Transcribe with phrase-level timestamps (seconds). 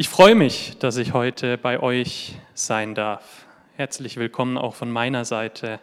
[0.00, 3.44] Ich freue mich, dass ich heute bei euch sein darf.
[3.76, 5.78] Herzlich willkommen auch von meiner Seite.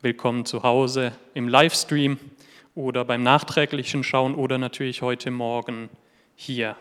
[0.00, 2.16] Willkommen zu Hause im Livestream
[2.74, 5.90] oder beim nachträglichen Schauen oder natürlich heute Morgen
[6.34, 6.76] hier.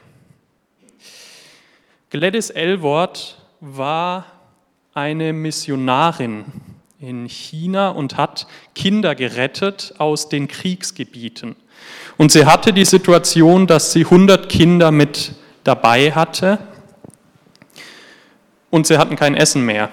[2.09, 4.25] Gladys Elwort war
[4.93, 6.45] eine Missionarin
[7.01, 11.57] in China und hat Kinder gerettet aus den Kriegsgebieten.
[12.15, 15.33] Und sie hatte die Situation, dass sie 100 Kinder mit
[15.63, 16.59] dabei hatte
[18.69, 19.89] und sie hatten kein Essen mehr.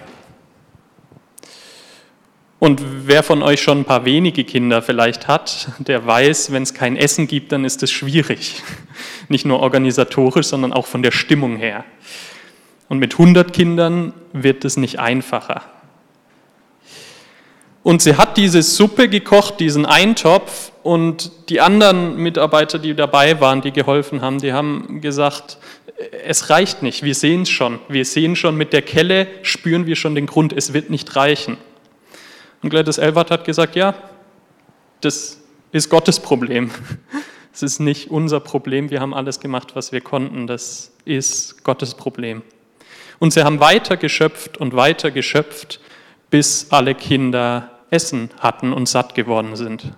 [2.59, 6.73] Und wer von euch schon ein paar wenige Kinder vielleicht hat, der weiß, wenn es
[6.73, 8.63] kein Essen gibt, dann ist es schwierig.
[9.29, 11.85] Nicht nur organisatorisch, sondern auch von der Stimmung her.
[12.89, 15.63] Und mit 100 Kindern wird es nicht einfacher.
[17.83, 23.61] Und sie hat diese Suppe gekocht, diesen Eintopf, und die anderen Mitarbeiter, die dabei waren,
[23.61, 25.59] die geholfen haben, die haben gesagt,
[26.25, 27.81] es reicht nicht, wir sehen es schon.
[27.89, 31.57] Wir sehen schon mit der Kelle, spüren wir schon den Grund, es wird nicht reichen.
[32.63, 33.97] Und Gladys Elwart hat gesagt, ja,
[35.01, 35.41] das
[35.73, 36.71] ist Gottes Problem.
[37.53, 41.95] Es ist nicht unser Problem, wir haben alles gemacht, was wir konnten, das ist Gottes
[41.95, 42.43] Problem.
[43.19, 45.81] Und sie haben weiter geschöpft und weiter geschöpft,
[46.29, 49.95] bis alle Kinder Essen hatten und satt geworden sind.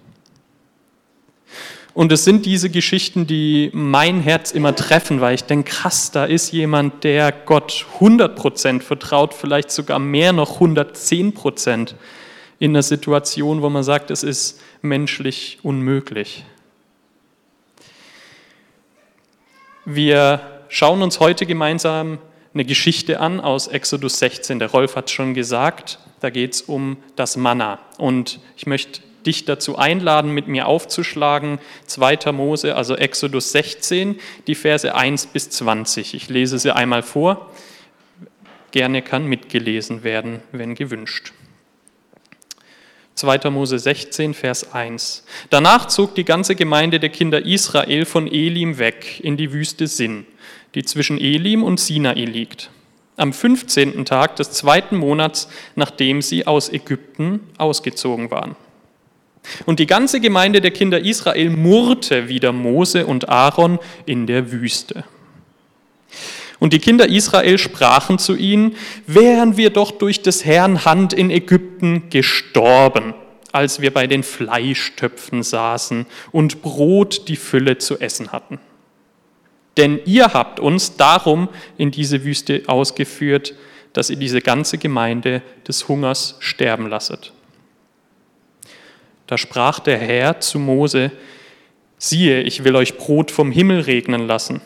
[1.98, 6.26] Und es sind diese Geschichten, die mein Herz immer treffen, weil ich denke, krass, da
[6.26, 11.94] ist jemand, der Gott 100% vertraut, vielleicht sogar mehr noch 110%
[12.60, 16.44] in einer Situation, wo man sagt, es ist menschlich unmöglich.
[19.84, 22.18] Wir schauen uns heute gemeinsam
[22.54, 24.60] eine Geschichte an aus Exodus 16.
[24.60, 25.98] Der Rolf hat es schon gesagt.
[26.20, 27.80] Da geht es um das Manna.
[27.96, 32.32] Und ich möchte dich dazu einladen, mit mir aufzuschlagen, 2.
[32.32, 36.14] Mose, also Exodus 16, die Verse 1 bis 20.
[36.14, 37.52] Ich lese sie einmal vor.
[38.72, 41.32] Gerne kann mitgelesen werden, wenn gewünscht.
[43.14, 43.50] 2.
[43.50, 45.24] Mose 16, Vers 1.
[45.50, 50.26] Danach zog die ganze Gemeinde der Kinder Israel von Elim weg in die Wüste Sin,
[50.74, 52.70] die zwischen Elim und Sinai liegt
[53.18, 54.04] am 15.
[54.04, 58.56] Tag des zweiten Monats, nachdem sie aus Ägypten ausgezogen waren.
[59.66, 65.04] Und die ganze Gemeinde der Kinder Israel murrte wieder Mose und Aaron in der Wüste.
[66.58, 68.74] Und die Kinder Israel sprachen zu ihnen,
[69.06, 73.14] wären wir doch durch des Herrn Hand in Ägypten gestorben,
[73.52, 78.58] als wir bei den Fleischtöpfen saßen und Brot die Fülle zu essen hatten
[79.78, 83.54] denn ihr habt uns darum in diese Wüste ausgeführt,
[83.92, 87.32] dass ihr diese ganze Gemeinde des Hungers sterben lasset.
[89.28, 91.12] Da sprach der Herr zu Mose,
[91.98, 94.62] siehe, ich will euch Brot vom Himmel regnen lassen.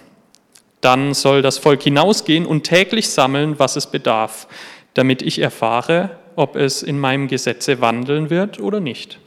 [0.80, 4.46] Dann soll das Volk hinausgehen und täglich sammeln, was es bedarf,
[4.94, 9.18] damit ich erfahre, ob es in meinem Gesetze wandeln wird oder nicht.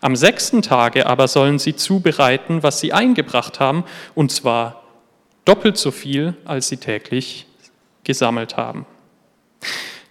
[0.00, 3.84] Am sechsten Tage aber sollen sie zubereiten, was sie eingebracht haben,
[4.16, 4.82] und zwar
[5.44, 7.46] doppelt so viel, als sie täglich
[8.02, 8.84] gesammelt haben.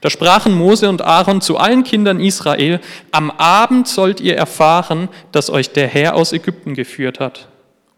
[0.04, 2.82] Da sprachen Mose und Aaron zu allen Kindern Israel,
[3.14, 7.48] am Abend sollt ihr erfahren, dass euch der Herr aus Ägypten geführt hat,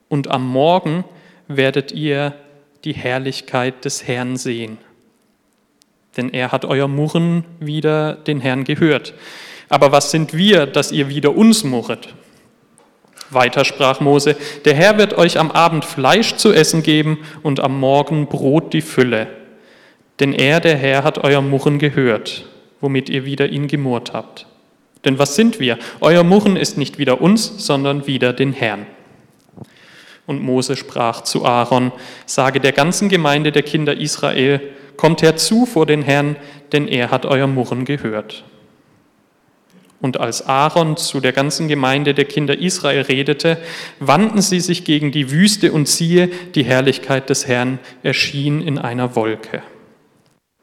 [0.08, 1.04] und am Morgen
[1.48, 2.36] werdet ihr
[2.84, 4.78] die Herrlichkeit des Herrn sehen.
[6.16, 9.16] Denn er hat euer Murren wieder den Herrn gehört.
[9.68, 12.14] Aber was sind wir, dass ihr wieder uns murret?
[13.32, 17.80] Weiter sprach Mose, der Herr wird euch am Abend Fleisch zu essen geben und am
[17.80, 19.45] Morgen Brot die Fülle.
[20.20, 22.46] Denn er, der Herr, hat euer Murren gehört,
[22.82, 24.48] womit ihr wieder ihn gemurrt habt.
[25.04, 25.78] Denn was sind wir?
[26.02, 28.88] Euer Murren ist nicht wieder uns, sondern wieder den Herrn.
[30.26, 31.92] Und Mose sprach zu Aaron,
[32.26, 34.60] sage der ganzen Gemeinde der Kinder Israel,
[34.98, 36.36] kommt herzu vor den Herrn,
[36.72, 38.44] denn er hat euer Murren gehört.
[40.02, 43.58] Und als Aaron zu der ganzen Gemeinde der Kinder Israel redete,
[44.00, 49.16] wandten sie sich gegen die Wüste und siehe, die Herrlichkeit des Herrn erschien in einer
[49.16, 49.62] Wolke.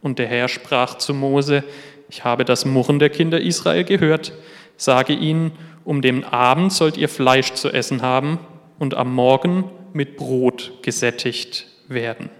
[0.03, 1.65] Und der Herr sprach zu Mose,
[2.11, 4.33] ich habe das Murren der Kinder Israel gehört,
[4.77, 5.53] sage ihnen,
[5.85, 8.39] um den Abend sollt ihr Fleisch zu essen haben
[8.79, 12.31] und am Morgen mit Brot gesättigt werden.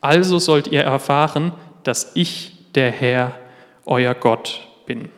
[0.00, 1.52] Also sollt ihr erfahren,
[1.82, 3.34] dass ich der Herr,
[3.84, 5.10] euer Gott, bin.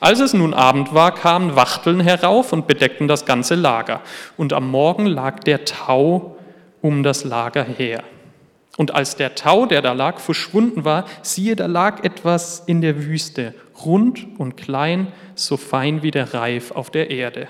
[0.00, 4.00] Als es nun Abend war, kamen Wachteln herauf und bedeckten das ganze Lager.
[4.36, 6.36] Und am Morgen lag der Tau
[6.80, 8.02] um das Lager her.
[8.76, 13.04] Und als der Tau, der da lag, verschwunden war, siehe, da lag etwas in der
[13.04, 13.54] Wüste,
[13.84, 17.48] rund und klein, so fein wie der Reif auf der Erde.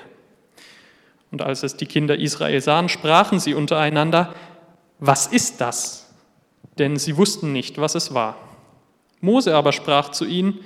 [1.30, 4.34] Und als es die Kinder Israel sahen, sprachen sie untereinander,
[4.98, 6.10] was ist das?
[6.78, 8.36] Denn sie wussten nicht, was es war.
[9.20, 10.60] Mose aber sprach zu ihnen,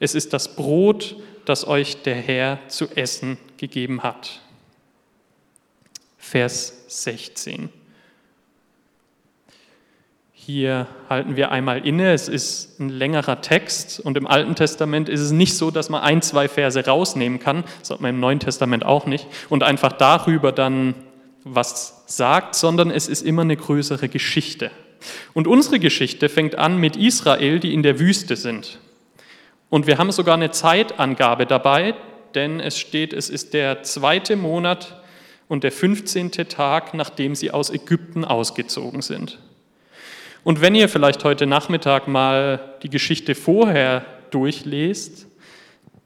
[0.00, 4.40] es ist das Brot, das euch der Herr zu essen gegeben hat.
[6.18, 7.70] Vers 16.
[10.52, 12.12] Hier halten wir einmal inne.
[12.12, 16.02] Es ist ein längerer Text und im Alten Testament ist es nicht so, dass man
[16.02, 19.92] ein, zwei Verse rausnehmen kann, das hat man im Neuen Testament auch nicht, und einfach
[19.92, 20.96] darüber dann
[21.44, 24.72] was sagt, sondern es ist immer eine größere Geschichte.
[25.34, 28.80] Und unsere Geschichte fängt an mit Israel, die in der Wüste sind.
[29.68, 31.94] Und wir haben sogar eine Zeitangabe dabei,
[32.34, 35.00] denn es steht, es ist der zweite Monat
[35.46, 36.32] und der 15.
[36.32, 39.38] Tag, nachdem sie aus Ägypten ausgezogen sind.
[40.42, 45.26] Und wenn ihr vielleicht heute Nachmittag mal die Geschichte vorher durchlest,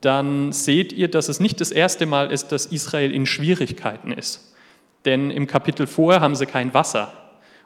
[0.00, 4.54] dann seht ihr, dass es nicht das erste Mal ist, dass Israel in Schwierigkeiten ist.
[5.04, 7.12] Denn im Kapitel vorher haben sie kein Wasser.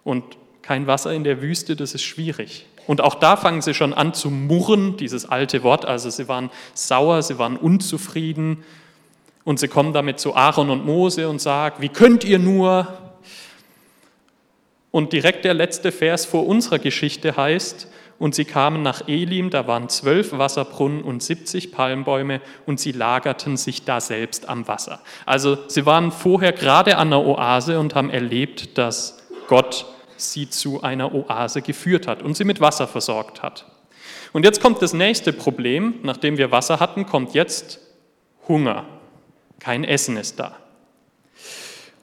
[0.04, 0.24] Und
[0.62, 2.66] kein Wasser in der Wüste, das ist schwierig.
[2.86, 5.84] Und auch da fangen sie schon an zu murren, dieses alte Wort.
[5.84, 8.64] Also sie waren sauer, sie waren unzufrieden.
[9.44, 13.07] Und sie kommen damit zu Aaron und Mose und sagen, wie könnt ihr nur?
[14.90, 17.88] Und direkt der letzte Vers vor unserer Geschichte heißt,
[18.18, 23.56] und sie kamen nach Elim, da waren zwölf Wasserbrunnen und 70 Palmbäume und sie lagerten
[23.56, 25.00] sich da selbst am Wasser.
[25.24, 29.86] Also sie waren vorher gerade an der Oase und haben erlebt, dass Gott
[30.16, 33.66] sie zu einer Oase geführt hat und sie mit Wasser versorgt hat.
[34.32, 36.00] Und jetzt kommt das nächste Problem.
[36.02, 37.80] Nachdem wir Wasser hatten, kommt jetzt
[38.48, 38.84] Hunger.
[39.60, 40.56] Kein Essen ist da.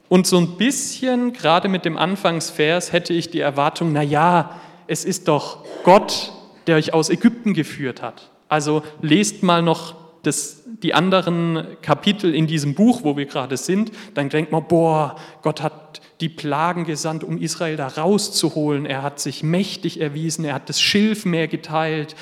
[0.08, 5.04] Und so ein bisschen, gerade mit dem Anfangsvers, hätte ich die Erwartung, na ja, es
[5.04, 6.32] ist doch Gott,
[6.66, 8.30] der euch aus Ägypten geführt hat.
[8.48, 13.92] Also lest mal noch das, die anderen Kapitel in diesem Buch, wo wir gerade sind,
[14.14, 18.86] dann denkt man, boah, Gott hat die Plagen gesandt, um Israel da rauszuholen.
[18.86, 22.16] Er hat sich mächtig erwiesen, er hat das Schilfmeer geteilt,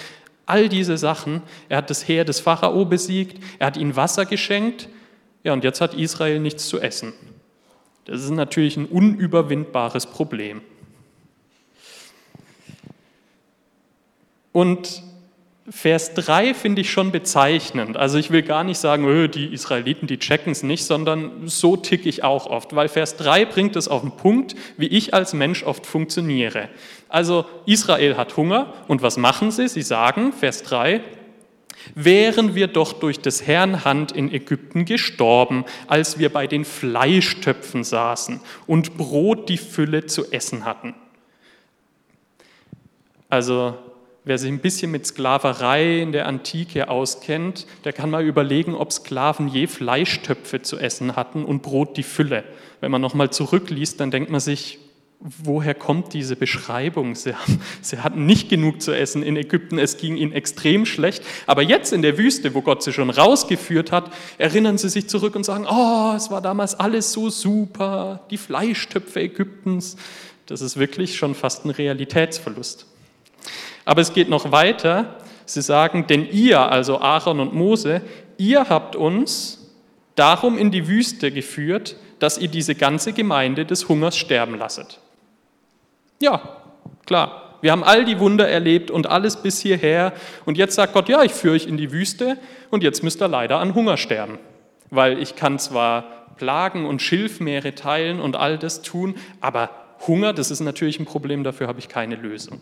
[0.46, 1.42] all diese Sachen.
[1.68, 4.88] Er hat das Heer des Pharao besiegt, er hat ihnen Wasser geschenkt.
[5.42, 7.12] Ja, und jetzt hat Israel nichts zu essen.
[8.04, 10.60] Das ist natürlich ein unüberwindbares Problem.
[14.52, 15.02] Und
[15.70, 17.96] Vers 3 finde ich schon bezeichnend.
[17.96, 21.76] Also ich will gar nicht sagen, öh, die Israeliten, die checken es nicht, sondern so
[21.78, 25.32] ticke ich auch oft, weil Vers 3 bringt es auf den Punkt, wie ich als
[25.32, 26.68] Mensch oft funktioniere.
[27.08, 29.66] Also Israel hat Hunger und was machen sie?
[29.68, 31.00] Sie sagen, Vers 3,
[31.94, 37.84] wären wir doch durch des Herrn Hand in Ägypten gestorben, als wir bei den Fleischtöpfen
[37.84, 40.94] saßen und Brot die Fülle zu essen hatten.
[43.28, 43.76] Also
[44.24, 48.92] wer sich ein bisschen mit Sklaverei in der Antike auskennt, der kann mal überlegen, ob
[48.92, 52.44] Sklaven je Fleischtöpfe zu essen hatten und Brot die Fülle.
[52.80, 54.78] Wenn man nochmal zurückliest, dann denkt man sich,
[55.20, 57.14] woher kommt diese Beschreibung?
[57.14, 61.22] Sie, haben, sie, hatten nicht genug zu essen in Ägypten, es ging ihnen extrem schlecht.
[61.46, 65.34] Aber jetzt in der Wüste, wo Gott sie schon rausgeführt hat, erinnern sie sich zurück
[65.34, 69.96] und sagen, oh, es war damals alles so super, die Fleischtöpfe Ägyptens.
[70.46, 72.86] Das ist wirklich schon fast ein Realitätsverlust.
[73.86, 75.18] Aber es geht noch weiter.
[75.46, 78.02] Sie sagen, denn ihr, also Aaron und Mose,
[78.36, 79.70] ihr habt uns
[80.14, 85.00] darum in die Wüste geführt, dass ihr diese ganze Gemeinde des Hungers sterben lasset.
[86.24, 86.40] Ja,
[87.04, 87.58] klar.
[87.60, 90.14] Wir haben all die Wunder erlebt und alles bis hierher.
[90.46, 92.38] Und jetzt sagt Gott, ja, ich führe euch in die Wüste
[92.70, 94.38] und jetzt müsst ihr leider an Hunger sterben.
[94.88, 99.68] Weil ich kann zwar Plagen und Schilfmeere teilen und all das tun, aber
[100.06, 102.60] Hunger, das ist natürlich ein Problem, dafür habe ich keine Lösung.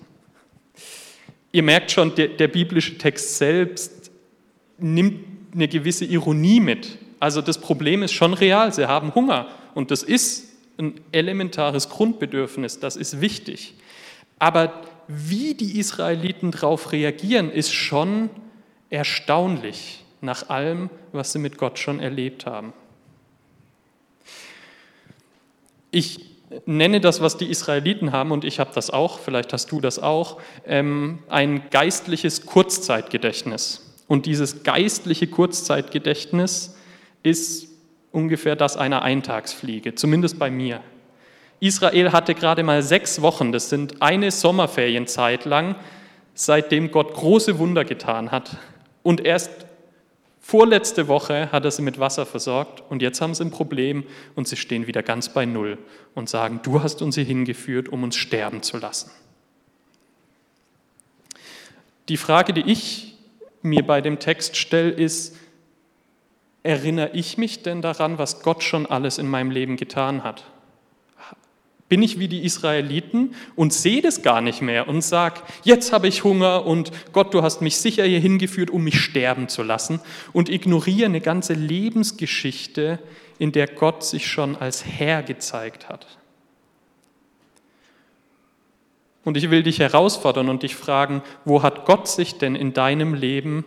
[1.52, 4.10] Ihr merkt schon, der, der biblische Text selbst
[4.78, 6.98] nimmt eine gewisse Ironie mit.
[7.20, 10.51] Also das Problem ist schon real, sie haben Hunger und das ist
[10.82, 13.74] ein elementares Grundbedürfnis, das ist wichtig.
[14.38, 18.28] Aber wie die Israeliten darauf reagieren, ist schon
[18.90, 22.72] erstaunlich nach allem, was sie mit Gott schon erlebt haben.
[25.90, 26.26] Ich
[26.66, 29.98] nenne das, was die Israeliten haben, und ich habe das auch, vielleicht hast du das
[29.98, 33.94] auch, ähm, ein geistliches Kurzzeitgedächtnis.
[34.08, 36.76] Und dieses geistliche Kurzzeitgedächtnis
[37.22, 37.68] ist
[38.12, 40.80] ungefähr das einer Eintagsfliege, zumindest bei mir.
[41.60, 45.76] Israel hatte gerade mal sechs Wochen, das sind eine Sommerferienzeit lang,
[46.34, 48.56] seitdem Gott große Wunder getan hat.
[49.02, 49.66] Und erst
[50.44, 54.02] Vorletzte Woche hat er sie mit Wasser versorgt und jetzt haben sie ein Problem
[54.34, 55.78] und sie stehen wieder ganz bei Null
[56.16, 59.12] und sagen, du hast uns hier hingeführt, um uns sterben zu lassen.
[62.08, 63.16] Die Frage, die ich
[63.62, 65.36] mir bei dem Text stelle, ist,
[66.62, 70.44] erinnere ich mich denn daran, was Gott schon alles in meinem Leben getan hat?
[71.88, 76.08] Bin ich wie die Israeliten und sehe das gar nicht mehr und sage, jetzt habe
[76.08, 80.00] ich Hunger und Gott, du hast mich sicher hier hingeführt, um mich sterben zu lassen
[80.32, 82.98] und ignoriere eine ganze Lebensgeschichte,
[83.38, 86.06] in der Gott sich schon als Herr gezeigt hat.
[89.24, 93.14] Und ich will dich herausfordern und dich fragen, wo hat Gott sich denn in deinem
[93.14, 93.64] Leben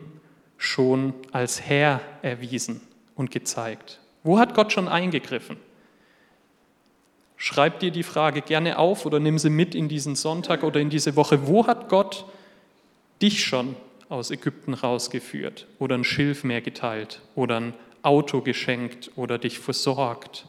[0.58, 2.82] schon als Herr erwiesen
[3.16, 4.00] und gezeigt?
[4.24, 5.58] Wo hat Gott schon eingegriffen?
[7.38, 10.90] Schreib dir die Frage gerne auf oder nimm sie mit in diesen Sonntag oder in
[10.90, 11.48] diese Woche.
[11.48, 12.26] Wo hat Gott
[13.22, 13.76] dich schon
[14.10, 20.46] aus Ägypten rausgeführt oder ein Schilfmeer geteilt oder ein Auto geschenkt oder dich versorgt?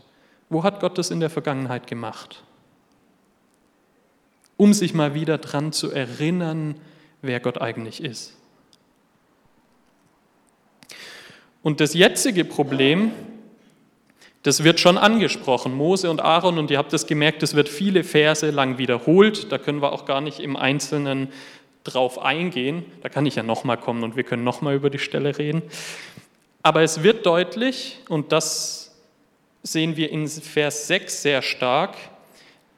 [0.48, 2.44] Wo hat Gott das in der Vergangenheit gemacht?
[4.56, 6.76] Um sich mal wieder daran zu erinnern,
[7.20, 8.36] wer Gott eigentlich ist.
[11.66, 13.10] Und das jetzige Problem,
[14.44, 18.04] das wird schon angesprochen, Mose und Aaron, und ihr habt das gemerkt, das wird viele
[18.04, 21.26] Verse lang wiederholt, da können wir auch gar nicht im Einzelnen
[21.82, 25.38] drauf eingehen, da kann ich ja nochmal kommen und wir können nochmal über die Stelle
[25.38, 25.60] reden.
[26.62, 28.94] Aber es wird deutlich, und das
[29.64, 31.96] sehen wir in Vers 6 sehr stark,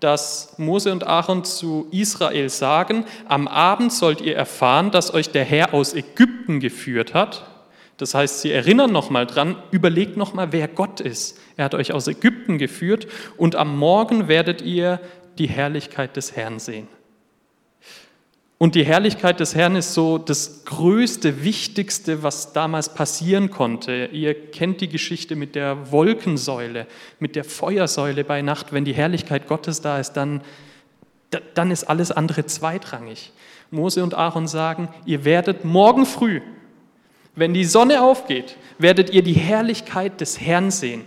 [0.01, 5.45] dass Mose und Aaron zu Israel sagen, am Abend sollt ihr erfahren, dass euch der
[5.45, 7.45] Herr aus Ägypten geführt hat
[7.99, 11.39] das heißt, sie erinnern nochmal dran, überlegt nochmal, wer Gott ist.
[11.57, 15.01] Er hat euch aus Ägypten geführt und am Morgen werdet ihr
[15.39, 16.87] die Herrlichkeit des Herrn sehen.
[18.57, 24.07] Und die Herrlichkeit des Herrn ist so das Größte, Wichtigste, was damals passieren konnte.
[24.13, 26.87] Ihr kennt die Geschichte mit der Wolkensäule,
[27.21, 28.73] mit der Feuersäule bei Nacht.
[28.73, 30.43] Wenn die Herrlichkeit Gottes da ist, dann,
[31.55, 33.33] dann ist alles andere zweitrangig.
[33.71, 36.41] Mose und Aaron sagen, ihr werdet morgen früh,
[37.39, 41.05] wenn die Sonne aufgeht, werdet ihr die Herrlichkeit des Herrn sehen.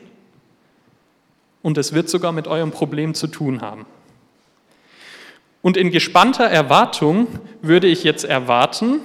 [1.61, 3.85] Und es wird sogar mit eurem Problem zu tun haben.
[5.61, 7.27] Und in gespannter Erwartung
[7.61, 9.00] würde ich jetzt erwarten,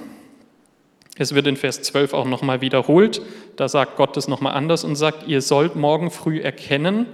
[1.19, 3.21] es wird in Vers 12 auch nochmal wiederholt,
[3.55, 7.07] da sagt Gott es nochmal anders und sagt, ihr sollt morgen früh erkennen,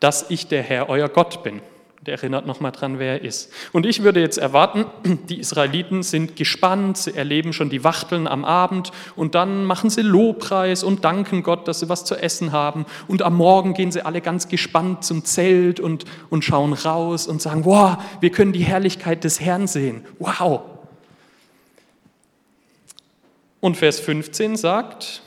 [0.00, 1.60] dass ich der Herr, euer Gott bin.
[2.06, 3.50] Der erinnert nochmal dran, wer er ist.
[3.72, 4.84] Und ich würde jetzt erwarten,
[5.30, 10.02] die Israeliten sind gespannt, sie erleben schon die Wachteln am Abend und dann machen sie
[10.02, 12.84] Lobpreis und danken Gott, dass sie was zu essen haben.
[13.08, 17.40] Und am Morgen gehen sie alle ganz gespannt zum Zelt und, und schauen raus und
[17.40, 20.04] sagen, wow, wir können die Herrlichkeit des Herrn sehen.
[20.18, 20.60] Wow.
[23.60, 25.22] Und Vers 15 sagt,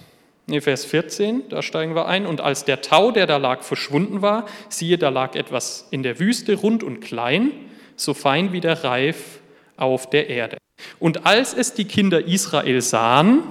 [0.49, 2.25] Nee, Vers 14, da steigen wir ein.
[2.25, 6.19] Und als der Tau, der da lag, verschwunden war, siehe, da lag etwas in der
[6.19, 7.51] Wüste rund und klein,
[7.97, 9.39] so fein wie der Reif
[9.75, 10.57] auf der Erde.
[10.99, 13.43] Und als es die Kinder Israel sahen,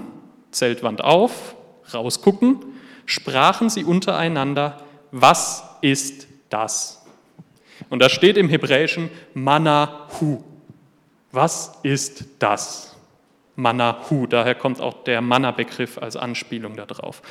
[0.52, 1.54] Zeltwand auf,
[1.92, 2.60] rausgucken,
[3.04, 7.04] sprachen sie untereinander, was ist das?
[7.90, 10.42] Und da steht im Hebräischen Manahu.
[11.30, 12.95] Was ist das?
[13.56, 14.26] Manahu.
[14.26, 17.22] Daher kommt auch der Manna-Begriff als Anspielung darauf.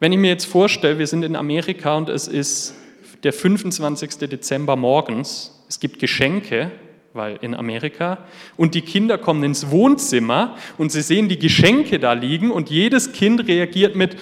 [0.00, 2.74] Wenn ich mir jetzt vorstelle, wir sind in Amerika und es ist
[3.22, 4.28] der 25.
[4.28, 6.70] Dezember morgens, es gibt Geschenke,
[7.12, 8.18] weil in Amerika,
[8.56, 13.12] und die Kinder kommen ins Wohnzimmer und sie sehen die Geschenke da liegen und jedes
[13.12, 14.16] Kind reagiert mit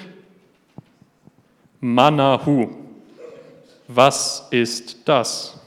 [1.80, 2.70] Manahu.
[3.87, 5.58] Was ist das?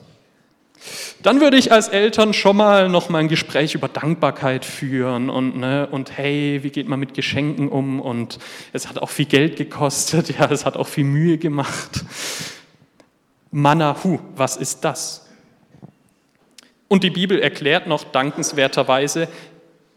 [1.22, 5.58] Dann würde ich als Eltern schon mal noch mal ein Gespräch über Dankbarkeit führen und,
[5.58, 8.40] ne, und hey, wie geht man mit Geschenken um und
[8.74, 12.04] es hat auch viel Geld gekostet, ja, es hat auch viel Mühe gemacht.
[13.52, 15.28] Manahu, was ist das?
[16.88, 19.30] Und die Bibel erklärt noch dankenswerterweise,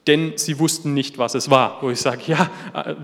[0.06, 1.78] denn sie wussten nicht, was es war.
[1.80, 2.50] Wo ich sage, ja,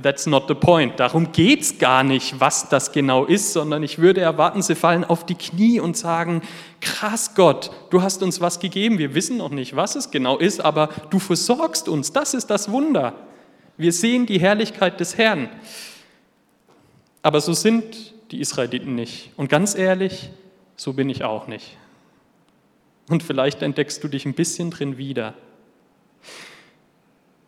[0.02, 1.00] that's not the point.
[1.00, 5.04] Darum geht es gar nicht, was das genau ist, sondern ich würde erwarten, sie fallen
[5.04, 6.42] auf die Knie und sagen,
[6.80, 10.60] krass Gott, du hast uns was gegeben, wir wissen noch nicht, was es genau ist,
[10.60, 13.14] aber du versorgst uns, das ist das Wunder.
[13.78, 15.48] Wir sehen die Herrlichkeit des Herrn.
[17.22, 19.30] Aber so sind die Israeliten nicht.
[19.36, 20.30] Und ganz ehrlich,
[20.76, 21.78] so bin ich auch nicht.
[23.08, 25.34] Und vielleicht entdeckst du dich ein bisschen drin wieder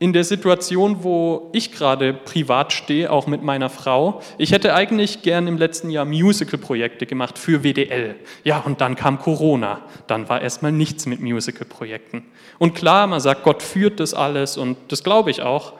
[0.02, 4.20] in der Situation, wo ich gerade privat stehe, auch mit meiner Frau.
[4.36, 8.16] Ich hätte eigentlich gern im letzten Jahr Musical-Projekte gemacht für WDL.
[8.42, 9.80] Ja, und dann kam Corona.
[10.08, 12.24] Dann war erstmal nichts mit Musical-Projekten.
[12.58, 15.74] Und klar, man sagt, Gott führt das alles und das glaube ich auch.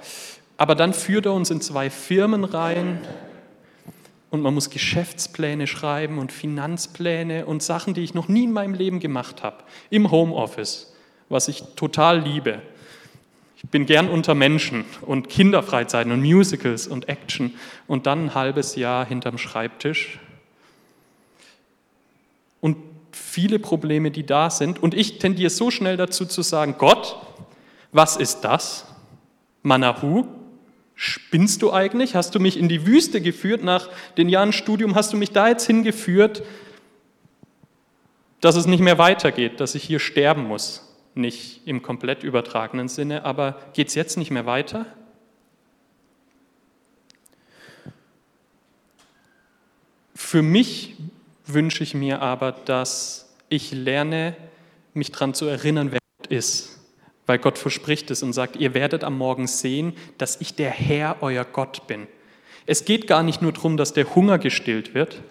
[0.56, 3.00] Aber dann führt er uns in zwei Firmen rein
[4.30, 8.74] und man muss Geschäftspläne schreiben und Finanzpläne und Sachen, die ich noch nie in meinem
[8.74, 9.64] Leben gemacht habe.
[9.90, 10.94] Im Homeoffice,
[11.28, 12.62] was ich total liebe.
[13.62, 17.54] Ich bin gern unter Menschen und Kinderfreizeiten und Musicals und Action
[17.86, 20.18] und dann ein halbes Jahr hinterm Schreibtisch.
[22.60, 22.76] und
[23.10, 24.82] viele Probleme, die da sind.
[24.82, 27.16] Und ich tendiere so schnell dazu zu sagen, Gott,
[27.90, 28.86] was ist das?
[29.62, 30.26] Manahu?
[30.94, 32.14] Spinnst du eigentlich?
[32.14, 34.94] Hast du mich in die Wüste geführt nach den Jahren Studium?
[34.94, 36.42] Hast du mich da jetzt hingeführt,
[38.40, 40.91] dass es nicht mehr weitergeht, dass ich hier sterben muss?
[41.14, 44.86] Nicht im komplett übertragenen Sinne, aber geht es jetzt nicht mehr weiter?
[50.14, 50.96] Für mich
[51.46, 54.34] wünsche ich mir aber, dass ich lerne,
[54.94, 56.80] mich daran zu erinnern, wer Gott ist.
[57.26, 61.18] Weil Gott verspricht es und sagt, ihr werdet am Morgen sehen, dass ich der Herr,
[61.20, 62.06] euer Gott bin.
[62.66, 65.22] Es geht gar nicht nur darum, dass der Hunger gestillt wird.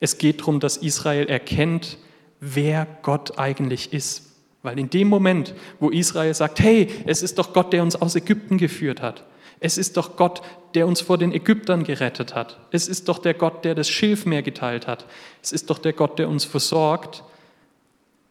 [0.00, 1.98] Es geht darum, dass Israel erkennt,
[2.40, 4.35] wer Gott eigentlich ist.
[4.66, 8.16] Weil in dem Moment, wo Israel sagt, hey, es ist doch Gott, der uns aus
[8.16, 9.22] Ägypten geführt hat,
[9.60, 10.42] es ist doch Gott,
[10.74, 12.58] der uns vor den Ägyptern gerettet hat.
[12.72, 15.06] Es ist doch der Gott, der das Schilfmeer geteilt hat.
[15.40, 17.22] Es ist doch der Gott, der uns versorgt.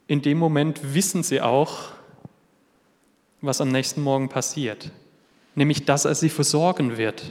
[0.07, 1.93] In dem Moment wissen sie auch,
[3.39, 4.91] was am nächsten Morgen passiert.
[5.55, 7.23] Nämlich, dass er sie versorgen wird.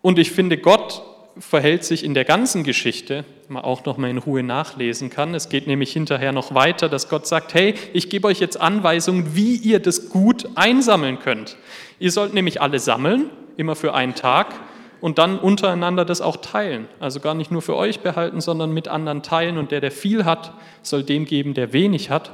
[0.00, 1.02] Und ich finde, Gott
[1.40, 5.34] verhält sich in der ganzen Geschichte, man auch noch mal in Ruhe nachlesen kann.
[5.34, 9.34] Es geht nämlich hinterher noch weiter, dass Gott sagt, hey, ich gebe euch jetzt Anweisungen,
[9.34, 11.56] wie ihr das gut einsammeln könnt.
[11.98, 14.54] Ihr sollt nämlich alle sammeln, immer für einen Tag,
[15.00, 16.86] und dann untereinander das auch teilen.
[17.00, 19.56] Also gar nicht nur für euch behalten, sondern mit anderen teilen.
[19.56, 22.30] Und der, der viel hat, soll dem geben, der wenig hat.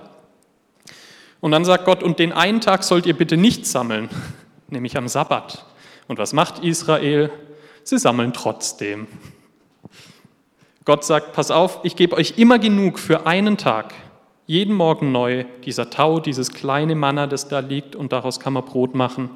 [1.41, 4.09] Und dann sagt Gott, und den einen Tag sollt ihr bitte nicht sammeln,
[4.69, 5.65] nämlich am Sabbat.
[6.09, 7.31] Und was macht Israel?
[7.87, 9.07] Sie sammeln trotzdem.
[10.85, 13.95] Gott sagt, pass auf, ich gebe euch immer genug für einen Tag.
[14.47, 18.65] Jeden Morgen neu, dieser Tau, dieses kleine Manna, das da liegt und daraus kann man
[18.65, 19.31] Brot machen.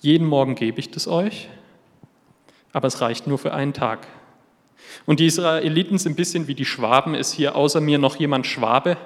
[0.00, 1.48] Jeden Morgen gebe ich das euch,
[2.74, 4.06] aber es reicht nur für einen Tag.
[5.06, 7.14] Und die Israeliten sind ein bisschen wie die Schwaben.
[7.14, 8.98] Ist hier außer mir noch jemand Schwabe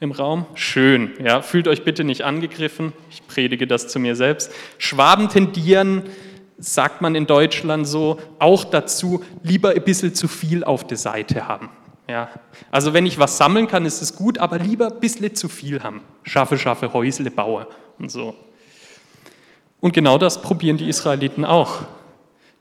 [0.00, 0.46] im Raum?
[0.54, 2.94] Schön, ja, fühlt euch bitte nicht angegriffen.
[3.10, 4.50] Ich predige das zu mir selbst.
[4.78, 6.04] Schwaben tendieren
[6.58, 11.48] sagt man in Deutschland so, auch dazu, lieber ein bisschen zu viel auf der Seite
[11.48, 11.70] haben.
[12.08, 12.30] Ja,
[12.70, 15.82] also wenn ich was sammeln kann, ist es gut, aber lieber ein bisschen zu viel
[15.82, 16.02] haben.
[16.22, 17.66] Schaffe, schaffe, Häusle baue
[17.98, 18.34] und so.
[19.80, 21.82] Und genau das probieren die Israeliten auch.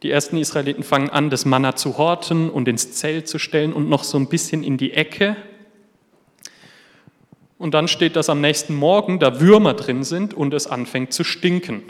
[0.04, 3.88] Die ersten Israeliten fangen an, das Manna zu horten und ins Zelt zu stellen und
[3.88, 5.36] noch so ein bisschen in die Ecke
[7.58, 11.24] und dann steht, dass am nächsten Morgen da Würmer drin sind und es anfängt zu
[11.24, 11.84] stinken.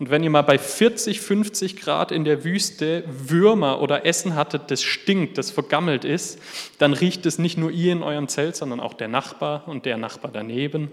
[0.00, 4.72] Und wenn ihr mal bei 40, 50 Grad in der Wüste Würmer oder Essen hattet,
[4.72, 6.40] das stinkt, das vergammelt ist,
[6.78, 9.96] dann riecht es nicht nur ihr in eurem Zelt, sondern auch der Nachbar und der
[9.96, 10.90] Nachbar daneben.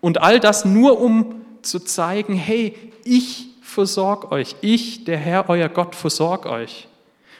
[0.00, 5.68] Und all das nur um zu zeigen, hey, ich versorge euch, ich, der Herr, euer
[5.68, 6.86] Gott, versorge euch.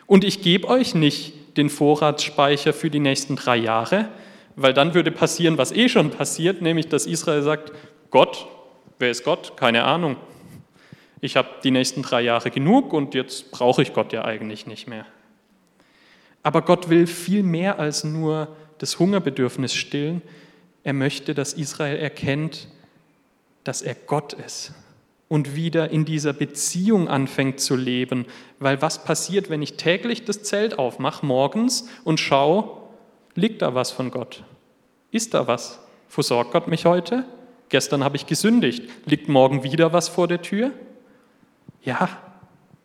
[0.07, 4.09] Und ich gebe euch nicht den Vorratsspeicher für die nächsten drei Jahre,
[4.57, 7.73] weil dann würde passieren, was eh schon passiert, nämlich dass Israel sagt,
[8.11, 8.49] Gott,
[8.99, 9.57] wer ist Gott?
[9.57, 10.17] Keine Ahnung.
[11.21, 14.89] Ich habe die nächsten drei Jahre genug und jetzt brauche ich Gott ja eigentlich nicht
[14.89, 15.07] mehr.
[16.43, 20.23] Aber Gott will viel mehr als nur das Hungerbedürfnis stillen.
[20.85, 22.69] Er möchte, dass Israel erkennt,
[23.65, 24.73] dass er Gott ist
[25.29, 28.27] und wieder in dieser Beziehung anfängt zu leben.
[28.61, 32.86] Weil was passiert, wenn ich täglich das Zelt aufmache morgens und schaue,
[33.37, 34.43] Liegt da was von Gott?
[35.11, 35.79] Ist da was?
[36.09, 37.25] Versorgt Gott mich heute?
[37.69, 38.91] Gestern habe ich gesündigt.
[39.05, 40.73] Liegt morgen wieder was vor der Tür?
[41.83, 42.09] Ja,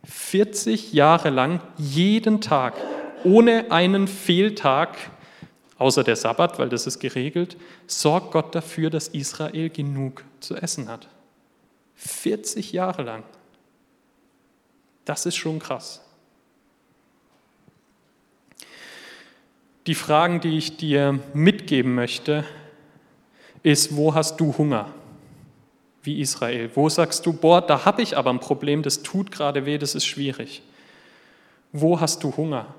[0.04, 2.76] 40 Jahre lang, jeden Tag,
[3.24, 4.98] ohne einen Fehltag,
[5.78, 7.56] außer der Sabbat, weil das ist geregelt,
[7.88, 11.08] sorgt Gott dafür, dass Israel genug zu essen hat.
[11.96, 13.24] 40 Jahre lang.
[15.06, 16.02] Das ist schon krass.
[19.92, 22.46] Die Fragen, die ich dir mitgeben möchte,
[23.62, 24.88] ist, wo hast du Hunger?
[26.02, 26.72] Wie Israel.
[26.76, 29.94] Wo sagst du, boah, da habe ich aber ein Problem, das tut gerade weh, das
[29.94, 30.62] ist schwierig.
[31.74, 32.74] Wo hast du Hunger?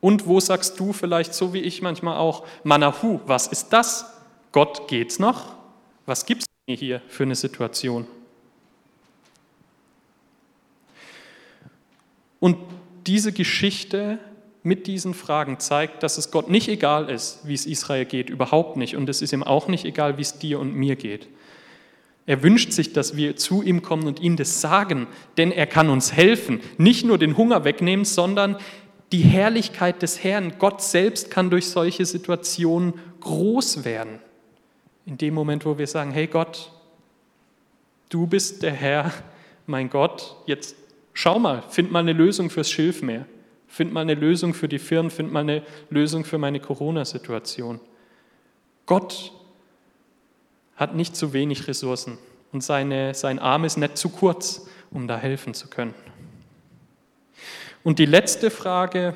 [0.00, 4.10] Und wo sagst du vielleicht so wie ich manchmal auch, Manahu, was ist das?
[4.52, 5.54] Gott geht's noch?
[6.06, 8.06] Was gibt's mir hier für eine Situation?
[12.40, 12.56] Und
[13.04, 14.18] diese Geschichte
[14.62, 18.76] mit diesen Fragen zeigt, dass es Gott nicht egal ist, wie es Israel geht, überhaupt
[18.76, 18.96] nicht.
[18.96, 21.28] Und es ist ihm auch nicht egal, wie es dir und mir geht.
[22.26, 25.90] Er wünscht sich, dass wir zu ihm kommen und ihm das sagen, denn er kann
[25.90, 26.60] uns helfen.
[26.78, 28.56] Nicht nur den Hunger wegnehmen, sondern
[29.10, 30.54] die Herrlichkeit des Herrn.
[30.60, 34.20] Gott selbst kann durch solche Situationen groß werden.
[35.04, 36.70] In dem Moment, wo wir sagen, hey Gott,
[38.08, 39.12] du bist der Herr,
[39.66, 40.76] mein Gott, jetzt
[41.12, 43.26] schau mal, find mal eine Lösung fürs Schilfmeer
[43.72, 47.80] Find mal eine Lösung für die Firmen, find mal eine Lösung für meine Corona-Situation.
[48.84, 49.32] Gott
[50.76, 52.18] hat nicht zu wenig Ressourcen
[52.52, 55.94] und seine, sein Arm ist nicht zu kurz, um da helfen zu können.
[57.82, 59.14] Und die letzte Frage,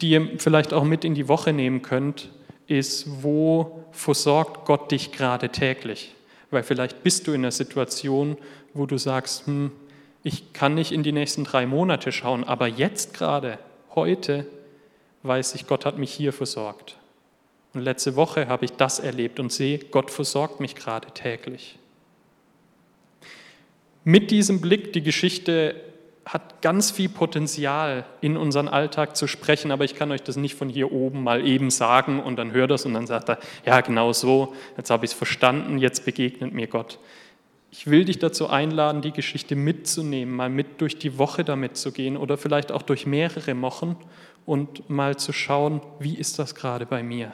[0.00, 2.30] die ihr vielleicht auch mit in die Woche nehmen könnt,
[2.68, 6.14] ist, wo versorgt Gott dich gerade täglich?
[6.50, 8.38] Weil vielleicht bist du in einer Situation,
[8.72, 9.72] wo du sagst, hm,
[10.22, 13.58] ich kann nicht in die nächsten drei Monate schauen, aber jetzt gerade,
[13.94, 14.46] heute,
[15.22, 16.96] weiß ich, Gott hat mich hier versorgt.
[17.74, 21.78] Und letzte Woche habe ich das erlebt und sehe, Gott versorgt mich gerade täglich.
[24.04, 25.74] Mit diesem Blick, die Geschichte
[26.24, 30.54] hat ganz viel Potenzial, in unseren Alltag zu sprechen, aber ich kann euch das nicht
[30.54, 33.80] von hier oben mal eben sagen und dann hört das und dann sagt er, ja
[33.80, 36.98] genau so, jetzt habe ich es verstanden, jetzt begegnet mir Gott.
[37.70, 41.92] Ich will dich dazu einladen, die Geschichte mitzunehmen, mal mit durch die Woche damit zu
[41.92, 43.96] gehen oder vielleicht auch durch mehrere Wochen
[44.46, 47.32] und mal zu schauen, wie ist das gerade bei mir?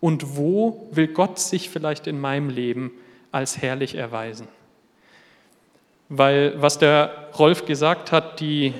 [0.00, 2.90] Und wo will Gott sich vielleicht in meinem Leben
[3.30, 4.48] als herrlich erweisen?
[6.08, 8.74] Weil was der Rolf gesagt hat, die,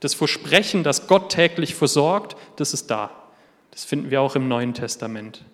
[0.00, 3.10] das Versprechen, dass Gott täglich versorgt, das ist da.
[3.70, 5.44] Das finden wir auch im Neuen Testament.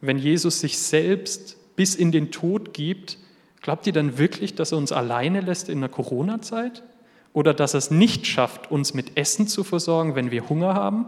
[0.00, 3.18] Wenn Jesus sich selbst bis in den Tod gibt,
[3.64, 6.82] glaubt ihr dann wirklich, dass er uns alleine lässt in der Corona-Zeit?
[7.32, 11.06] Oder dass er es nicht schafft, uns mit Essen zu versorgen, wenn wir Hunger haben?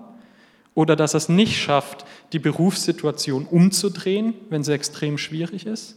[0.75, 5.97] Oder dass er es nicht schafft, die Berufssituation umzudrehen, wenn sie extrem schwierig ist?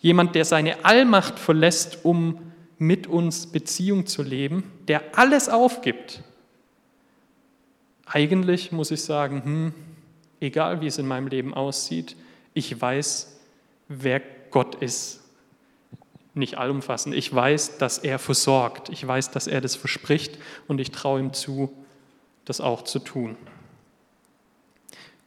[0.00, 2.38] Jemand, der seine Allmacht verlässt, um
[2.78, 6.22] mit uns Beziehung zu leben, der alles aufgibt.
[8.06, 9.74] Eigentlich muss ich sagen, hm,
[10.40, 12.16] egal wie es in meinem Leben aussieht,
[12.54, 13.38] ich weiß,
[13.88, 15.20] wer Gott ist.
[16.34, 17.14] Nicht allumfassend.
[17.14, 18.90] Ich weiß, dass er versorgt.
[18.90, 21.72] Ich weiß, dass er das verspricht und ich traue ihm zu,
[22.44, 23.36] das auch zu tun.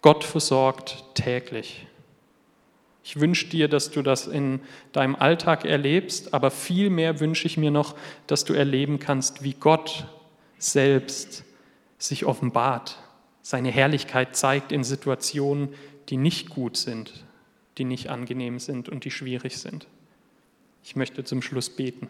[0.02, 1.86] Gott versorgt täglich.
[3.04, 7.72] Ich wünsche dir, dass du das in deinem Alltag erlebst, aber vielmehr wünsche ich mir
[7.72, 7.96] noch,
[8.28, 10.06] dass du erleben kannst, wie Gott
[10.58, 11.44] selbst
[11.98, 12.98] sich offenbart,
[13.42, 15.74] seine Herrlichkeit zeigt in Situationen,
[16.10, 17.26] die nicht gut sind,
[17.78, 19.88] die nicht angenehm sind und die schwierig sind.
[20.84, 22.10] Ich möchte zum Schluss beten.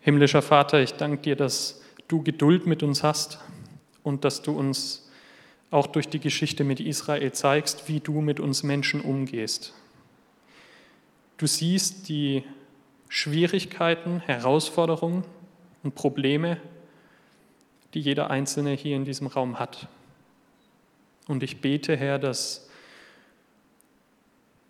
[0.00, 3.38] Himmlischer Vater, ich danke dir, dass du Geduld mit uns hast
[4.02, 5.08] und dass du uns
[5.70, 9.72] auch durch die Geschichte mit Israel zeigst, wie du mit uns Menschen umgehst.
[11.38, 12.44] Du siehst die
[13.08, 15.24] Schwierigkeiten, Herausforderungen
[15.82, 16.60] und Probleme,
[17.94, 19.88] die jeder Einzelne hier in diesem Raum hat.
[21.26, 22.68] Und ich bete, Herr, dass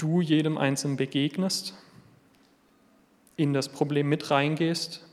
[0.02, 1.74] du jedem Einzelnen begegnest,
[3.36, 5.04] in das Problem mit reingehst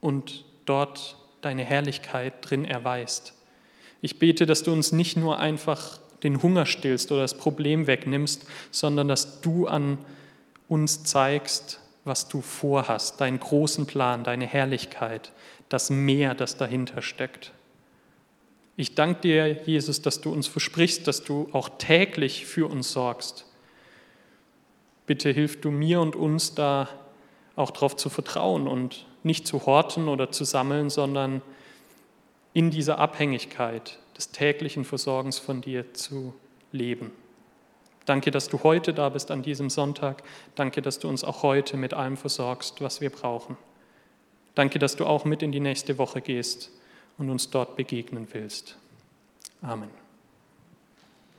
[0.00, 3.34] und dort deine Herrlichkeit drin erweist.
[4.00, 8.46] Ich bete, dass du uns nicht nur einfach den Hunger stillst oder das Problem wegnimmst,
[8.70, 9.98] sondern dass du an
[10.68, 15.32] uns zeigst, was du vorhast, deinen großen Plan, deine Herrlichkeit,
[15.68, 17.52] das Meer, das dahinter steckt.
[18.80, 23.44] Ich danke dir, Jesus, dass du uns versprichst, dass du auch täglich für uns sorgst.
[25.04, 26.88] Bitte hilf du mir und uns da
[27.56, 31.42] auch darauf zu vertrauen und nicht zu horten oder zu sammeln, sondern
[32.52, 36.32] in dieser Abhängigkeit des täglichen Versorgens von dir zu
[36.70, 37.10] leben.
[38.04, 40.22] Danke, dass du heute da bist an diesem Sonntag.
[40.54, 43.56] Danke, dass du uns auch heute mit allem versorgst, was wir brauchen.
[44.54, 46.70] Danke, dass du auch mit in die nächste Woche gehst
[47.18, 48.76] und uns dort begegnen willst.
[49.60, 49.90] Amen.